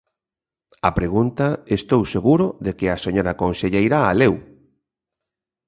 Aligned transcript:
A 0.89 0.89
pregunta 0.99 1.47
estou 1.77 2.01
seguro 2.13 2.45
de 2.65 2.71
que 2.77 2.87
a 2.89 3.01
señora 3.05 3.37
conselleira 3.43 3.97
a 4.09 4.11
leu. 4.21 4.35